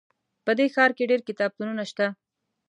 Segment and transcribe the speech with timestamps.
[0.45, 2.05] په دې ښار کې ډېر کتابتونونه شته